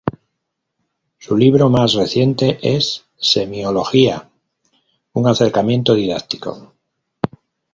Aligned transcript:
Su 1.19 1.37
libro 1.37 1.69
más 1.69 1.93
reciente 1.93 2.57
es 2.63 3.05
"Semiología: 3.19 4.31
un 5.13 5.27
acercamiento 5.27 5.93
didáctico". 5.93 6.73